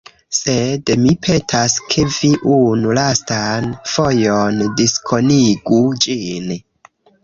Sed, 0.35 0.91
mi 1.01 1.13
petas, 1.27 1.75
ke 1.91 2.07
vi 2.15 2.33
unu 2.57 2.97
lastan 3.01 3.71
fojon 3.95 4.61
diskonigu 4.83 5.87
ĝin 6.05 6.55